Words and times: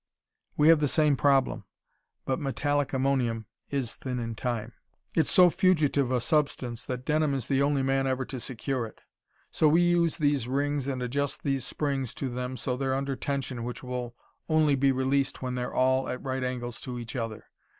"We 0.57 0.69
have 0.69 0.79
the 0.79 0.87
same 0.87 1.15
problem. 1.15 1.65
But 2.25 2.39
metallic 2.39 2.91
ammonium 2.91 3.45
is 3.69 3.93
'thin 3.93 4.17
in 4.17 4.33
time.' 4.33 4.73
It's 5.15 5.29
so 5.29 5.51
fugitive 5.51 6.09
a 6.09 6.19
substance 6.19 6.83
that 6.87 7.05
Denham 7.05 7.35
is 7.35 7.45
the 7.45 7.61
only 7.61 7.83
man 7.83 8.07
ever 8.07 8.25
to 8.25 8.39
secure 8.39 8.87
it. 8.87 9.01
So 9.51 9.67
we 9.67 9.83
use 9.83 10.17
these 10.17 10.47
rings 10.47 10.87
and 10.87 11.03
adjust 11.03 11.43
these 11.43 11.65
springs 11.65 12.15
to 12.15 12.29
them 12.29 12.57
so 12.57 12.75
they're 12.75 12.95
under 12.95 13.15
tension 13.15 13.63
which 13.63 13.83
will 13.83 14.15
only 14.49 14.73
be 14.73 14.91
released 14.91 15.43
when 15.43 15.53
they're 15.53 15.71
all 15.71 16.09
at 16.09 16.23
right 16.23 16.43
angles 16.43 16.81
to 16.81 16.97
each 16.97 17.15
other. 17.15 17.51